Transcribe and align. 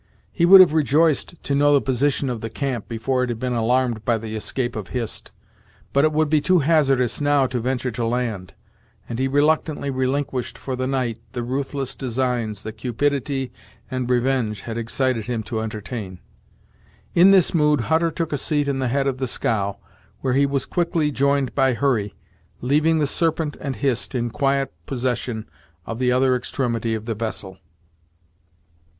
He 0.31 0.47
would 0.47 0.61
have 0.61 0.73
rejoiced 0.73 1.35
to 1.43 1.53
know 1.53 1.73
the 1.75 1.79
position 1.79 2.27
of 2.27 2.41
the 2.41 2.49
camp 2.49 2.87
before 2.87 3.21
it 3.23 3.29
had 3.29 3.37
been 3.39 3.53
alarmed 3.53 4.03
by 4.03 4.17
the 4.17 4.35
escape 4.35 4.75
of 4.75 4.87
Hist, 4.87 5.31
but 5.93 6.03
it 6.03 6.11
would 6.11 6.27
be 6.27 6.41
too 6.41 6.57
hazardous 6.57 7.21
now 7.21 7.45
to 7.45 7.59
venture 7.59 7.91
to 7.91 8.03
land, 8.07 8.55
and 9.07 9.19
he 9.19 9.27
reluctantly 9.27 9.91
relinquished 9.91 10.57
for 10.57 10.75
the 10.75 10.87
night 10.87 11.19
the 11.33 11.43
ruthless 11.43 11.95
designs 11.95 12.63
that 12.63 12.77
cupidity 12.79 13.51
and 13.91 14.09
revenge 14.09 14.61
had 14.61 14.75
excited 14.75 15.25
him 15.25 15.43
to 15.43 15.59
entertain. 15.61 16.17
In 17.13 17.29
this 17.29 17.53
mood 17.53 17.81
Hutter 17.81 18.09
took 18.09 18.33
a 18.33 18.39
seat 18.39 18.67
in 18.67 18.79
the 18.79 18.87
head 18.87 19.05
of 19.05 19.19
the 19.19 19.27
scow, 19.27 19.77
where 20.21 20.33
he 20.33 20.47
was 20.47 20.65
quickly 20.65 21.11
joined 21.11 21.53
by 21.53 21.75
Hurry, 21.75 22.15
leaving 22.59 22.97
the 22.97 23.05
Serpent 23.05 23.55
and 23.61 23.75
Hist 23.75 24.15
in 24.15 24.31
quiet 24.31 24.73
possession 24.87 25.47
of 25.85 25.99
the 25.99 26.11
other 26.11 26.35
extremity 26.35 26.95
of 26.95 27.05
the 27.05 27.13
vessel. 27.13 27.59